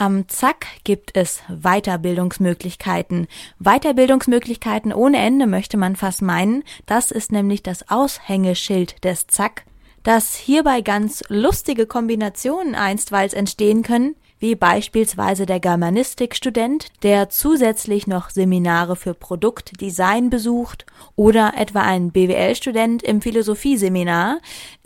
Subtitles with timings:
[0.00, 3.26] Am Zack gibt es Weiterbildungsmöglichkeiten.
[3.58, 6.64] Weiterbildungsmöglichkeiten ohne Ende möchte man fast meinen.
[6.86, 9.66] Das ist nämlich das Aushängeschild des Zack.
[10.02, 18.30] Dass hierbei ganz lustige Kombinationen einstweilig entstehen können, wie beispielsweise der Germanistikstudent, der zusätzlich noch
[18.30, 24.38] Seminare für Produktdesign besucht oder etwa ein BWL-Student im Philosophieseminar,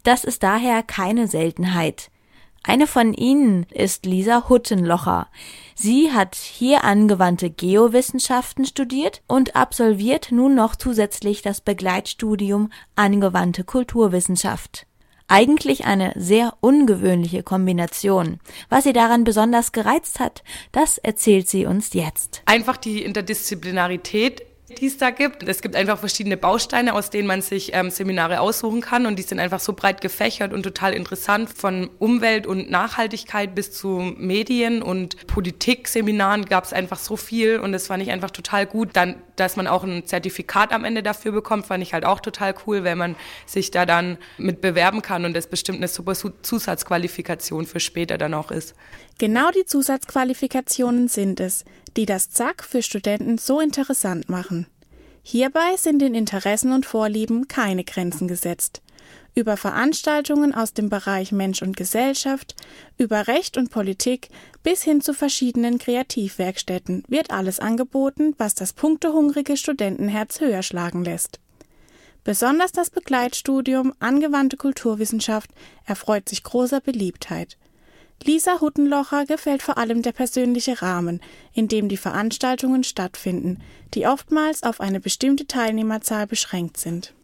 [0.03, 2.11] das ist daher keine Seltenheit.
[2.67, 5.29] Eine von ihnen ist Lisa Huttenlocher.
[5.75, 14.86] Sie hat hier angewandte Geowissenschaften studiert und absolviert nun noch zusätzlich das Begleitstudium angewandte Kulturwissenschaft.
[15.29, 18.41] Eigentlich eine sehr ungewöhnliche Kombination.
[18.71, 22.43] Was sie daran besonders gereizt hat, das erzählt sie uns jetzt.
[22.46, 24.43] Einfach die Interdisziplinarität
[24.81, 25.43] die es da gibt.
[25.43, 29.23] Es gibt einfach verschiedene Bausteine, aus denen man sich ähm, Seminare aussuchen kann und die
[29.23, 31.50] sind einfach so breit gefächert und total interessant.
[31.50, 37.73] Von Umwelt und Nachhaltigkeit bis zu Medien und Politikseminaren gab es einfach so viel und
[37.73, 38.91] das fand ich einfach total gut.
[38.95, 42.55] Dann, dass man auch ein Zertifikat am Ende dafür bekommt, fand ich halt auch total
[42.66, 43.16] cool, wenn man
[43.47, 48.34] sich da dann mit bewerben kann und das bestimmt eine super Zusatzqualifikation für später dann
[48.34, 48.75] auch ist.
[49.19, 51.64] Genau die Zusatzqualifikationen sind es,
[51.97, 54.67] die das ZAK für Studenten so interessant machen.
[55.23, 58.83] Hierbei sind den Interessen und Vorlieben keine Grenzen gesetzt.
[59.34, 62.55] Über Veranstaltungen aus dem Bereich Mensch und Gesellschaft,
[62.98, 64.28] über Recht und Politik
[64.62, 71.41] bis hin zu verschiedenen Kreativwerkstätten wird alles angeboten, was das punktehungrige Studentenherz höher schlagen lässt.
[72.22, 75.50] Besonders das Begleitstudium Angewandte Kulturwissenschaft
[75.84, 77.59] erfreut sich großer Beliebtheit.
[78.22, 81.20] Lisa Huttenlocher gefällt vor allem der persönliche Rahmen,
[81.52, 83.60] in dem die Veranstaltungen stattfinden,
[83.92, 87.14] die oftmals auf eine bestimmte Teilnehmerzahl beschränkt sind.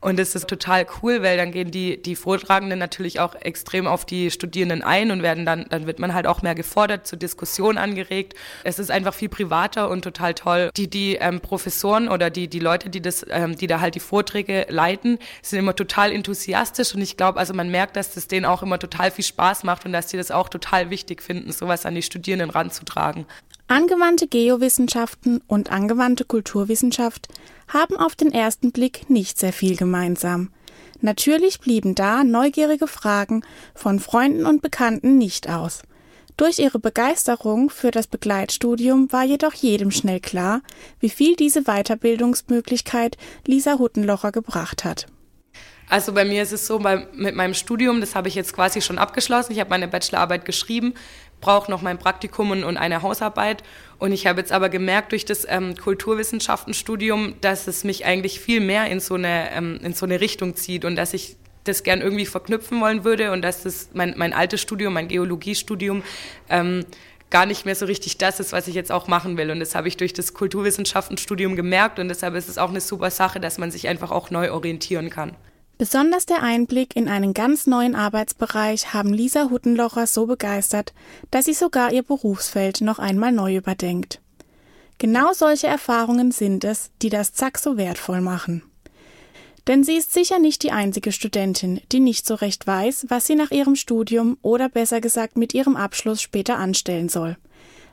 [0.00, 4.04] Und es ist total cool, weil dann gehen die, die Vortragenden natürlich auch extrem auf
[4.04, 7.78] die Studierenden ein und werden dann, dann wird man halt auch mehr gefordert, zur Diskussion
[7.78, 8.34] angeregt.
[8.62, 10.70] Es ist einfach viel privater und total toll.
[10.76, 14.00] Die, die ähm, Professoren oder die, die Leute, die das, ähm, die da halt die
[14.00, 18.44] Vorträge leiten, sind immer total enthusiastisch und ich glaube, also man merkt, dass das denen
[18.44, 21.86] auch immer total viel Spaß macht und dass die das auch total wichtig finden, sowas
[21.86, 23.26] an die Studierenden ranzutragen.
[23.68, 27.26] Angewandte Geowissenschaften und angewandte Kulturwissenschaft
[27.66, 30.50] haben auf den ersten Blick nicht sehr viel gemeinsam.
[31.00, 33.42] Natürlich blieben da neugierige Fragen
[33.74, 35.82] von Freunden und Bekannten nicht aus.
[36.36, 40.60] Durch ihre Begeisterung für das Begleitstudium war jedoch jedem schnell klar,
[41.00, 43.16] wie viel diese Weiterbildungsmöglichkeit
[43.46, 45.06] Lisa Huttenlocher gebracht hat.
[45.88, 48.80] Also bei mir ist es so, bei, mit meinem Studium, das habe ich jetzt quasi
[48.80, 49.52] schon abgeschlossen.
[49.52, 50.94] Ich habe meine Bachelorarbeit geschrieben
[51.40, 53.62] brauche noch mein Praktikum und, und, eine Hausarbeit.
[53.98, 58.60] Und ich habe jetzt aber gemerkt durch das ähm, Kulturwissenschaftenstudium, dass es mich eigentlich viel
[58.60, 62.00] mehr in so eine, ähm, in so eine Richtung zieht und dass ich das gern
[62.00, 66.02] irgendwie verknüpfen wollen würde und dass das mein, mein altes Studium, mein Geologiestudium,
[66.48, 66.84] ähm,
[67.28, 69.50] gar nicht mehr so richtig das ist, was ich jetzt auch machen will.
[69.50, 73.10] Und das habe ich durch das Kulturwissenschaftenstudium gemerkt und deshalb ist es auch eine super
[73.10, 75.36] Sache, dass man sich einfach auch neu orientieren kann.
[75.78, 80.94] Besonders der Einblick in einen ganz neuen Arbeitsbereich haben Lisa Huttenlocher so begeistert,
[81.30, 84.20] dass sie sogar ihr Berufsfeld noch einmal neu überdenkt.
[84.98, 88.62] Genau solche Erfahrungen sind es, die das Zack so wertvoll machen.
[89.66, 93.34] Denn sie ist sicher nicht die einzige Studentin, die nicht so recht weiß, was sie
[93.34, 97.36] nach ihrem Studium oder besser gesagt mit ihrem Abschluss später anstellen soll.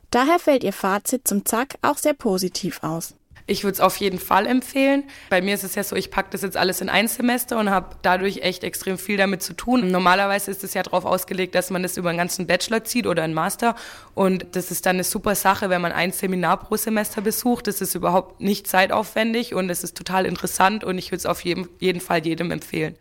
[0.09, 3.15] Daher fällt ihr Fazit zum Zack auch sehr positiv aus.
[3.45, 5.03] Ich würde es auf jeden Fall empfehlen.
[5.29, 7.69] Bei mir ist es ja so, ich packe das jetzt alles in ein Semester und
[7.69, 9.91] habe dadurch echt extrem viel damit zu tun.
[9.91, 13.23] Normalerweise ist es ja darauf ausgelegt, dass man das über einen ganzen Bachelor zieht oder
[13.23, 13.75] einen Master.
[14.13, 17.67] Und das ist dann eine super Sache, wenn man ein Seminar pro Semester besucht.
[17.67, 21.41] Das ist überhaupt nicht zeitaufwendig und es ist total interessant und ich würde es auf
[21.41, 22.95] jeden, jeden Fall jedem empfehlen.